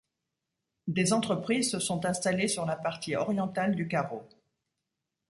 Des 0.87 1.13
entreprises 1.13 1.69
se 1.69 1.77
sont 1.77 2.07
installées 2.07 2.47
sur 2.47 2.65
la 2.65 2.75
partie 2.75 3.13
orientale 3.15 3.75
du 3.75 3.87
carreau. 3.87 4.27